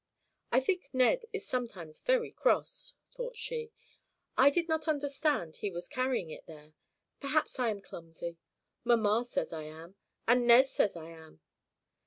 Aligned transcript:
"I 0.51 0.59
think 0.61 0.89
Ned 0.93 1.25
is 1.31 1.45
sometimes 1.47 1.99
very 1.99 2.31
cross," 2.31 2.93
thought 3.11 3.37
she. 3.37 3.71
"I 4.35 4.49
did 4.49 4.67
not 4.67 4.87
understand 4.87 5.57
he 5.57 5.69
was 5.69 5.87
carrying 5.87 6.31
it 6.31 6.47
there. 6.47 6.73
Perhaps 7.19 7.59
I 7.59 7.69
am 7.69 7.81
clumsy. 7.81 8.39
Mamma 8.83 9.23
says 9.23 9.53
I 9.53 9.65
am; 9.65 9.93
and 10.27 10.47
Ned 10.47 10.65
says 10.67 10.95
I 10.95 11.09
am. 11.09 11.41